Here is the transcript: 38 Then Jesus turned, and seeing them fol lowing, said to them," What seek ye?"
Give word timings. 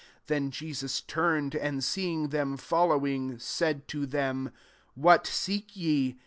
38 0.25 0.25
Then 0.27 0.49
Jesus 0.49 1.01
turned, 1.01 1.53
and 1.55 1.83
seeing 1.83 2.29
them 2.29 2.57
fol 2.57 2.87
lowing, 2.87 3.37
said 3.37 3.87
to 3.89 4.07
them," 4.07 4.51
What 5.05 5.27
seek 5.27 5.77
ye?" 5.77 6.17